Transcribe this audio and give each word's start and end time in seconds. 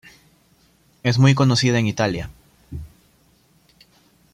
Es 1.03 1.19
muy 1.19 1.35
conocida 1.35 1.77
en 1.77 1.85
Italia. 1.85 2.31